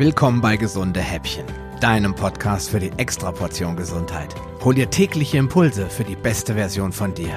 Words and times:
Willkommen 0.00 0.40
bei 0.40 0.56
Gesunde 0.56 1.00
Häppchen, 1.00 1.44
deinem 1.82 2.14
Podcast 2.14 2.70
für 2.70 2.80
die 2.80 2.90
Extraportion 2.96 3.76
Gesundheit. 3.76 4.34
Hol 4.64 4.74
dir 4.74 4.88
tägliche 4.88 5.36
Impulse 5.36 5.90
für 5.90 6.04
die 6.04 6.16
beste 6.16 6.54
Version 6.54 6.90
von 6.90 7.12
dir. 7.12 7.28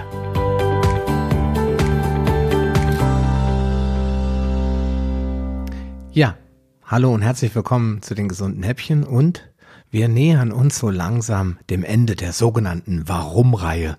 Ja, 6.14 6.38
hallo 6.86 7.14
und 7.14 7.22
herzlich 7.22 7.54
willkommen 7.54 8.02
zu 8.02 8.16
den 8.16 8.30
gesunden 8.30 8.64
Häppchen 8.64 9.04
und 9.04 9.52
wir 9.92 10.08
nähern 10.08 10.54
uns 10.54 10.80
so 10.80 10.90
langsam 10.90 11.58
dem 11.70 11.84
Ende 11.84 12.16
der 12.16 12.32
sogenannten 12.32 13.10
Warum-Reihe. 13.10 13.98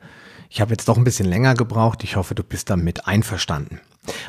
Ich 0.49 0.63
habe 0.63 0.71
jetzt 0.71 0.89
doch 0.89 0.97
ein 0.97 1.05
bisschen 1.05 1.29
länger 1.29 1.53
gebraucht, 1.53 2.03
ich 2.03 2.17
hoffe, 2.17 2.35
du 2.35 2.43
bist 2.43 2.71
damit 2.71 3.07
einverstanden. 3.07 3.81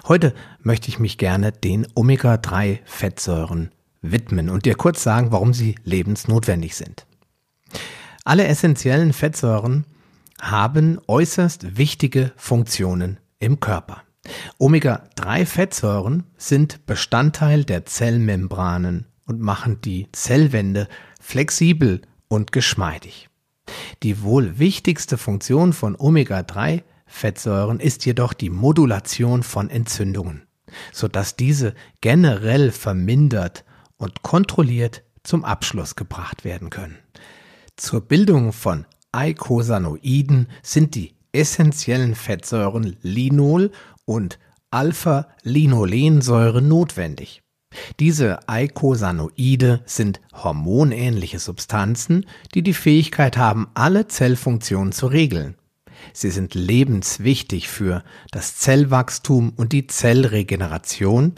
Heute 0.10 0.34
möchte 0.62 0.90
ich 0.90 1.00
mich 1.00 1.18
gerne 1.18 1.54
den 1.54 1.88
Omega-3-Fettsäuren 1.96 3.70
widmen 4.12 4.50
und 4.50 4.66
dir 4.66 4.76
kurz 4.76 5.04
sagen, 5.04 5.32
warum 5.32 5.54
sie 5.54 5.76
lebensnotwendig 5.84 6.76
sind. 6.76 7.06
Alle 8.24 8.48
essentiellen 8.48 9.14
Fettsäuren 9.14 9.86
haben 10.42 11.00
äußerst 11.08 11.78
wichtige 11.78 12.32
Funktionen 12.36 13.20
im 13.40 13.60
Körper. 13.60 14.02
Omega-3-Fettsäuren 14.58 16.24
sind 16.38 16.86
Bestandteil 16.86 17.64
der 17.64 17.86
Zellmembranen 17.86 19.06
und 19.26 19.40
machen 19.40 19.82
die 19.82 20.08
Zellwände 20.12 20.88
flexibel 21.22 22.02
und 22.28 22.52
geschmeidig. 22.52 23.30
Die 24.04 24.22
wohl 24.22 24.60
wichtigste 24.60 25.18
Funktion 25.18 25.74
von 25.74 25.96
Omega-3-Fettsäuren 25.96 27.80
ist 27.80 28.06
jedoch 28.06 28.34
die 28.34 28.50
Modulation 28.50 29.44
von 29.44 29.70
Entzündungen, 29.70 30.44
sodass 30.92 31.36
diese 31.36 31.74
generell 32.02 32.72
vermindert 32.72 33.66
und 33.98 34.22
kontrolliert 34.22 35.04
zum 35.24 35.44
Abschluss 35.46 35.96
gebracht 35.96 36.44
werden 36.44 36.70
können. 36.70 36.98
Zur 37.76 38.02
Bildung 38.02 38.54
von 38.54 38.86
Eicosanoiden 39.12 40.48
sind 40.62 40.96
die 40.96 41.16
essentiellen 41.32 42.16
Fettsäuren 42.16 42.98
Linol 43.02 43.72
und 44.06 44.40
Alpha-Linolensäure 44.72 46.62
notwendig. 46.62 47.42
Diese 48.00 48.48
Eicosanoide 48.48 49.82
sind 49.86 50.22
hormonähnliche 50.34 51.40
Substanzen, 51.40 52.26
die 52.54 52.62
die 52.62 52.74
Fähigkeit 52.74 53.38
haben, 53.38 53.68
alle 53.74 54.08
Zellfunktionen 54.08 54.94
zu 54.94 55.08
regeln. 55.08 55.56
Sie 56.14 56.30
sind 56.30 56.56
lebenswichtig 56.56 57.68
für 57.68 58.04
das 58.32 58.58
Zellwachstum 58.58 59.54
und 59.56 59.74
die 59.74 59.88
Zellregeneration, 59.88 61.34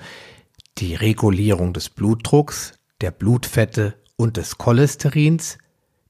die 0.79 0.95
Regulierung 0.95 1.73
des 1.73 1.89
Blutdrucks, 1.89 2.73
der 3.01 3.11
Blutfette 3.11 3.95
und 4.15 4.37
des 4.37 4.57
Cholesterins, 4.57 5.57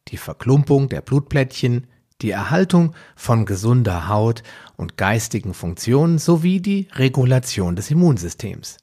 die 0.09 0.17
Verklumpung 0.17 0.89
der 0.89 1.01
Blutplättchen, 1.01 1.87
die 2.21 2.31
Erhaltung 2.31 2.93
von 3.15 3.45
gesunder 3.45 4.07
Haut 4.07 4.43
und 4.75 4.97
geistigen 4.97 5.53
Funktionen 5.53 6.17
sowie 6.17 6.59
die 6.59 6.87
Regulation 6.93 7.75
des 7.75 7.91
Immunsystems. 7.91 8.77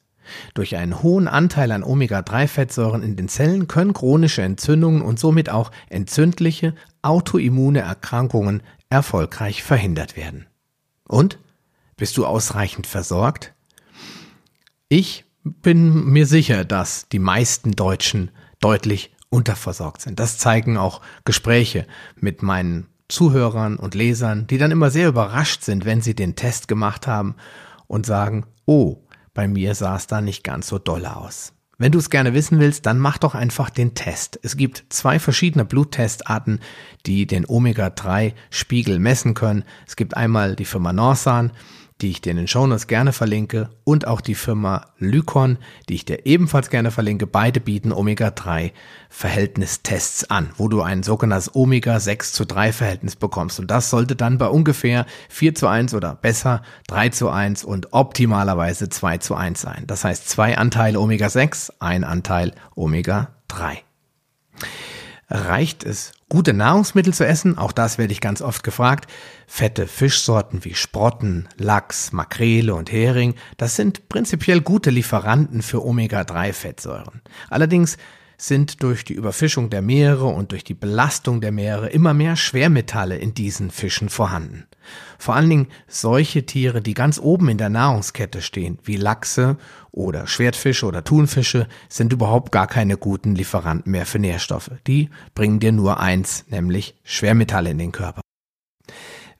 Durch 0.55 0.75
einen 0.75 1.03
hohen 1.03 1.27
Anteil 1.27 1.71
an 1.71 1.83
Omega-3-Fettsäuren 1.83 3.03
in 3.03 3.15
den 3.15 3.29
Zellen 3.29 3.67
können 3.67 3.93
chronische 3.93 4.41
Entzündungen 4.41 5.03
und 5.03 5.19
somit 5.19 5.49
auch 5.49 5.71
entzündliche 5.89 6.73
autoimmune 7.03 7.81
Erkrankungen 7.81 8.63
erfolgreich 8.89 9.61
verhindert 9.61 10.17
werden. 10.17 10.47
Und? 11.07 11.37
Bist 11.97 12.17
du 12.17 12.25
ausreichend 12.25 12.87
versorgt? 12.87 13.53
Ich 14.89 15.25
bin 15.45 16.05
mir 16.05 16.25
sicher, 16.25 16.65
dass 16.65 17.07
die 17.07 17.19
meisten 17.19 17.73
Deutschen 17.73 18.31
deutlich 18.59 19.15
unterversorgt 19.29 20.01
sind. 20.01 20.19
Das 20.19 20.37
zeigen 20.37 20.77
auch 20.77 21.01
Gespräche 21.23 21.85
mit 22.15 22.41
meinen 22.41 22.87
Zuhörern 23.07 23.77
und 23.77 23.93
Lesern, 23.93 24.47
die 24.47 24.57
dann 24.57 24.71
immer 24.71 24.89
sehr 24.89 25.07
überrascht 25.07 25.61
sind, 25.61 25.85
wenn 25.85 26.01
sie 26.01 26.15
den 26.15 26.35
Test 26.35 26.67
gemacht 26.67 27.05
haben 27.05 27.35
und 27.87 28.07
sagen, 28.07 28.45
oh, 28.65 29.03
bei 29.35 29.47
mir 29.47 29.75
sah 29.75 29.95
es 29.95 30.07
da 30.07 30.21
nicht 30.21 30.43
ganz 30.43 30.67
so 30.67 30.79
doll 30.79 31.05
aus. 31.05 31.53
Wenn 31.77 31.91
du 31.91 31.99
es 31.99 32.09
gerne 32.09 32.33
wissen 32.33 32.59
willst, 32.59 32.85
dann 32.85 32.97
mach 32.97 33.17
doch 33.17 33.35
einfach 33.35 33.69
den 33.69 33.93
Test. 33.93 34.39
Es 34.41 34.55
gibt 34.55 34.85
zwei 34.89 35.19
verschiedene 35.19 35.65
Bluttestarten, 35.65 36.61
die 37.05 37.27
den 37.27 37.45
Omega-3-Spiegel 37.45 38.97
messen 38.97 39.33
können. 39.33 39.65
Es 39.85 39.97
gibt 39.97 40.15
einmal 40.15 40.55
die 40.55 40.65
Firma 40.65 40.93
Norsan, 40.93 41.51
die 42.01 42.09
ich 42.09 42.21
dir 42.21 42.31
in 42.31 42.37
den 42.37 42.47
Shownotes 42.47 42.87
gerne 42.87 43.13
verlinke 43.13 43.69
und 43.85 44.05
auch 44.05 44.19
die 44.19 44.35
Firma 44.35 44.87
Lycon, 44.97 45.57
die 45.87 45.95
ich 45.95 46.05
dir 46.05 46.25
ebenfalls 46.25 46.69
gerne 46.69 46.91
verlinke. 46.91 47.25
Beide 47.25 47.61
bieten 47.61 47.93
Omega-3 47.93 48.71
Verhältnistests 49.09 50.29
an, 50.29 50.49
wo 50.57 50.67
du 50.67 50.81
ein 50.81 51.03
sogenanntes 51.03 51.55
Omega-6 51.55 52.33
zu 52.33 52.45
3 52.45 52.73
Verhältnis 52.73 53.15
bekommst. 53.15 53.59
Und 53.59 53.71
das 53.71 53.89
sollte 53.89 54.15
dann 54.15 54.37
bei 54.37 54.47
ungefähr 54.47 55.05
4 55.29 55.55
zu 55.55 55.67
1 55.67 55.93
oder 55.93 56.15
besser 56.15 56.63
3 56.87 57.09
zu 57.09 57.29
1 57.29 57.63
und 57.63 57.93
optimalerweise 57.93 58.89
2 58.89 59.19
zu 59.19 59.35
1 59.35 59.61
sein. 59.61 59.83
Das 59.87 60.03
heißt 60.03 60.27
zwei 60.29 60.57
Anteile 60.57 60.99
Omega-6, 60.99 61.73
ein 61.79 62.03
Anteil 62.03 62.51
Omega-3. 62.75 63.77
Reicht 65.27 65.83
es, 65.83 66.11
gute 66.29 66.53
Nahrungsmittel 66.53 67.13
zu 67.13 67.25
essen? 67.25 67.57
Auch 67.57 67.71
das 67.71 67.97
werde 67.97 68.13
ich 68.13 68.21
ganz 68.21 68.41
oft 68.41 68.63
gefragt. 68.63 69.11
Fette 69.47 69.87
Fischsorten 69.87 70.63
wie 70.63 70.75
Sprotten, 70.75 71.49
Lachs, 71.57 72.11
Makrele 72.11 72.75
und 72.75 72.91
Hering, 72.91 73.33
das 73.57 73.75
sind 73.75 74.07
prinzipiell 74.07 74.61
gute 74.61 74.91
Lieferanten 74.91 75.63
für 75.63 75.83
Omega-3-Fettsäuren. 75.83 77.21
Allerdings 77.49 77.97
sind 78.37 78.83
durch 78.83 79.05
die 79.05 79.13
Überfischung 79.13 79.69
der 79.69 79.81
Meere 79.81 80.25
und 80.25 80.51
durch 80.51 80.63
die 80.63 80.73
Belastung 80.73 81.41
der 81.41 81.51
Meere 81.51 81.89
immer 81.89 82.13
mehr 82.13 82.35
Schwermetalle 82.35 83.17
in 83.17 83.33
diesen 83.33 83.71
Fischen 83.71 84.09
vorhanden. 84.09 84.65
Vor 85.17 85.35
allen 85.35 85.49
Dingen 85.49 85.67
solche 85.87 86.45
Tiere, 86.45 86.81
die 86.81 86.93
ganz 86.93 87.19
oben 87.19 87.49
in 87.49 87.57
der 87.57 87.69
Nahrungskette 87.69 88.41
stehen, 88.41 88.79
wie 88.83 88.97
Lachse 88.97 89.57
oder 89.91 90.27
Schwertfische 90.27 90.85
oder 90.85 91.03
Thunfische, 91.03 91.67
sind 91.89 92.13
überhaupt 92.13 92.51
gar 92.51 92.67
keine 92.67 92.97
guten 92.97 93.35
Lieferanten 93.35 93.91
mehr 93.91 94.05
für 94.05 94.19
Nährstoffe. 94.19 94.71
Die 94.87 95.09
bringen 95.33 95.59
dir 95.59 95.71
nur 95.71 95.99
eins, 95.99 96.45
nämlich 96.49 96.95
Schwermetalle 97.03 97.71
in 97.71 97.77
den 97.77 97.91
Körper. 97.91 98.24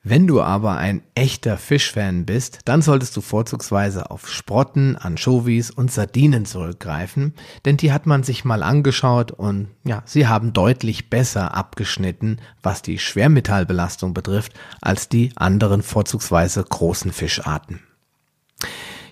Wenn 0.08 0.28
du 0.28 0.40
aber 0.40 0.78
ein 0.78 1.02
echter 1.16 1.58
Fischfan 1.58 2.28
bist, 2.28 2.60
dann 2.66 2.84
solltest 2.84 3.18
du 3.18 3.22
vorzugsweise 3.22 4.12
auf 4.12 4.30
Sprotten, 4.30 4.96
Anchovies 4.96 5.72
und 5.72 5.92
Sardinen 5.92 6.46
zurückgreifen, 6.46 7.34
denn 7.66 7.78
die 7.78 7.92
hat 7.92 8.06
man 8.06 8.22
sich 8.22 8.46
mal 8.46 8.62
angeschaut 8.62 9.32
und 9.32 9.70
ja, 9.84 10.04
sie 10.06 10.28
haben 10.28 10.54
deutlich 10.54 11.10
besser 11.10 11.56
abgeschnitten, 11.56 12.38
was 12.62 12.84
die 12.84 13.00
Schwermetallbelastung 13.00 14.14
betrifft, 14.14 14.54
als 14.80 15.10
die 15.10 15.32
anderen 15.38 15.82
vorzugsweise 15.82 16.64
großen 16.64 17.12
Fischarten. 17.12 17.80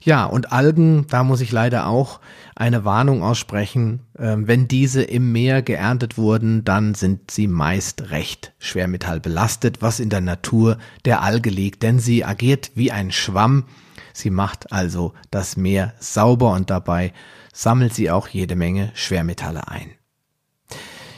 Ja, 0.04 0.26
und 0.26 0.52
Algen, 0.52 1.08
da 1.08 1.24
muss 1.24 1.40
ich 1.40 1.54
leider 1.54 1.88
auch 1.88 2.20
eine 2.56 2.84
Warnung 2.84 3.24
aussprechen. 3.24 4.02
Ähm, 4.20 4.48
wenn 4.48 4.68
diese 4.68 5.02
im 5.02 5.32
Meer 5.32 5.62
geerntet 5.62 6.18
wurden, 6.18 6.66
dann 6.66 6.94
sind 6.94 7.32
sie 7.32 7.48
meist 7.48 8.12
recht 8.12 8.54
schwermetallbelastet, 8.60 9.82
was 9.82 10.02
in 10.02 10.10
der 10.10 10.20
Natur 10.20 10.78
der 11.06 11.22
Alge 11.22 11.50
liegt, 11.50 11.84
denn 11.84 12.00
sie 12.00 12.26
agiert 12.26 12.72
wie 12.76 12.92
ein 12.92 13.12
Schwamm. 13.12 13.64
Sie 14.12 14.30
macht 14.30 14.74
also 14.74 15.14
das 15.32 15.56
Meer 15.56 15.94
sauber 16.00 16.52
und 16.52 16.70
dabei 16.70 17.14
sammelt 17.54 17.94
sie 17.94 18.12
auch 18.12 18.28
jede 18.28 18.58
Menge 18.58 18.92
Schwermetalle 18.96 19.70
ein. 19.70 19.92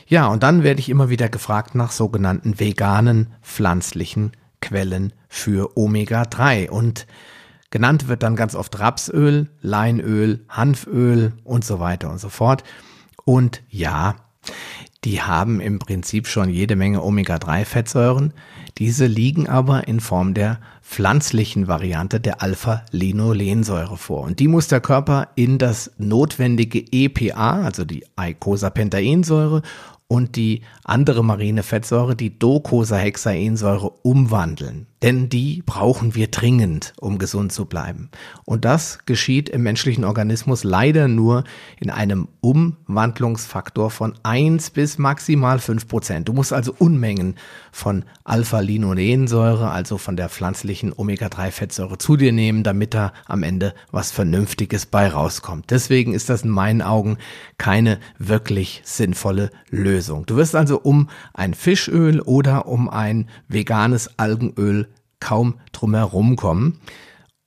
Ja, 0.08 0.28
und 0.28 0.44
dann 0.44 0.62
werde 0.62 0.80
ich 0.80 0.90
immer 0.90 1.10
wieder 1.10 1.30
gefragt 1.30 1.74
nach 1.74 1.92
sogenannten 1.92 2.60
veganen 2.60 3.34
pflanzlichen 3.42 4.34
Quellen 4.62 5.14
für 5.28 5.76
Omega-3 5.76 6.70
und 6.70 7.08
Genannt 7.76 8.08
wird 8.08 8.24
dann 8.24 8.38
ganz 8.38 8.56
oft 8.56 8.80
Rapsöl, 8.80 9.50
Leinöl, 9.62 10.46
Hanföl 10.48 11.34
und 11.44 11.66
so 11.66 11.82
weiter 11.82 12.10
und 12.10 12.22
so 12.22 12.30
fort. 12.30 12.64
Und 13.26 13.64
ja, 13.70 14.16
die 15.04 15.22
haben 15.22 15.60
im 15.60 15.80
Prinzip 15.80 16.28
schon 16.28 16.48
jede 16.48 16.78
Menge 16.78 17.04
Omega-3-Fettsäuren. 17.04 18.32
Diese 18.78 19.08
liegen 19.08 19.50
aber 19.50 19.90
in 19.90 20.00
Form 20.00 20.34
der 20.34 20.62
pflanzlichen 20.82 21.68
Variante 21.68 22.22
der 22.22 22.42
Alpha-Linolensäure 22.42 23.98
vor. 23.98 24.22
Und 24.22 24.40
die 24.40 24.48
muss 24.48 24.70
der 24.70 24.80
Körper 24.80 25.28
in 25.36 25.58
das 25.58 25.92
notwendige 25.98 26.80
EPA, 26.94 27.64
also 27.64 27.84
die 27.84 28.06
Eicosapentaensäure 28.16 29.64
und 30.08 30.38
die 30.38 30.62
andere 30.86 31.26
marine 31.26 31.62
Fettsäure, 31.62 32.16
die 32.16 32.40
Docosahexaensäure, 32.40 33.90
umwandeln. 34.02 34.88
Denn 35.04 35.30
die 35.30 35.62
brauchen 35.66 36.16
wir 36.16 36.28
dringend, 36.28 36.94
um 37.00 37.18
gesund 37.18 37.52
zu 37.52 37.66
bleiben. 37.66 38.10
Und 38.46 38.66
das 38.66 39.00
geschieht 39.06 39.50
im 39.50 39.62
menschlichen 39.62 40.06
Organismus 40.06 40.64
leider 40.64 41.08
nur 41.08 41.44
in 41.80 41.90
einem 41.90 42.30
Umwandlungsfaktor 42.40 43.92
von 43.92 44.14
eins 44.24 44.70
bis 44.70 44.98
maximal 44.98 45.60
fünf 45.60 45.88
Prozent. 45.88 46.30
Du 46.30 46.34
musst 46.34 46.54
also 46.54 46.74
Unmengen 46.78 47.36
von 47.72 48.06
Alpha-Linolensäure, 48.24 49.70
also 49.70 49.98
von 49.98 50.16
der 50.16 50.30
pflanzlichen 50.30 50.94
Omega-3-Fettsäure 50.96 51.98
zu 51.98 52.16
dir 52.16 52.32
nehmen, 52.32 52.64
damit 52.64 52.94
da 52.94 53.12
am 53.26 53.44
Ende 53.44 53.74
was 53.92 54.12
Vernünftiges 54.12 54.86
bei 54.86 55.10
rauskommt. 55.10 55.72
Deswegen 55.72 56.14
ist 56.14 56.30
das 56.30 56.44
in 56.44 56.50
meinen 56.50 56.82
Augen 56.82 57.18
keine 57.58 58.00
wirklich 58.18 58.82
sinnvolle 58.86 59.52
Lösung. 59.70 60.26
Du 60.26 60.38
wirst 60.38 60.56
also 60.56 60.80
um 60.80 61.10
ein 61.34 61.54
Fischöl 61.54 62.22
oder 62.22 62.68
um 62.68 62.90
ein 62.90 63.30
veganes 63.50 64.18
Algenöl 64.18 64.88
kaum 65.26 65.56
drumherum 65.72 66.36
kommen. 66.36 66.80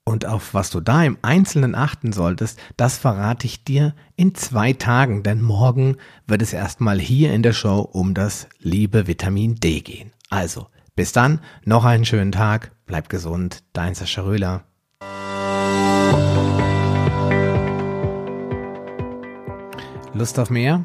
Und 0.04 0.26
auf 0.26 0.52
was 0.52 0.70
du 0.70 0.80
da 0.80 1.04
im 1.04 1.16
Einzelnen 1.22 1.75
achten 1.76 2.12
solltest, 2.12 2.58
das 2.76 2.98
verrate 2.98 3.46
ich 3.46 3.62
dir 3.62 3.94
in 4.16 4.34
zwei 4.34 4.72
Tagen, 4.72 5.22
denn 5.22 5.40
morgen 5.40 5.96
wird 6.26 6.42
es 6.42 6.52
erstmal 6.52 6.98
hier 6.98 7.32
in 7.32 7.42
der 7.42 7.52
Show 7.52 7.80
um 7.80 8.14
das 8.14 8.48
liebe 8.58 9.06
Vitamin 9.06 9.56
D 9.56 9.80
gehen. 9.80 10.10
Also, 10.28 10.66
bis 10.96 11.12
dann, 11.12 11.40
noch 11.64 11.84
einen 11.84 12.04
schönen 12.04 12.32
Tag, 12.32 12.72
bleib 12.86 13.08
gesund, 13.08 13.62
dein 13.72 13.94
Sascha 13.94 14.22
Röhler. 14.22 14.64
Lust 20.14 20.38
auf 20.40 20.50
mehr? 20.50 20.84